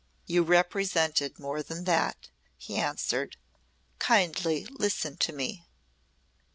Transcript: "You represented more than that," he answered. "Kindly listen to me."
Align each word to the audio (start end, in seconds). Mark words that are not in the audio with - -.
"You 0.25 0.41
represented 0.41 1.37
more 1.37 1.61
than 1.61 1.83
that," 1.83 2.29
he 2.57 2.77
answered. 2.77 3.37
"Kindly 3.99 4.65
listen 4.65 5.15
to 5.17 5.31
me." 5.31 5.67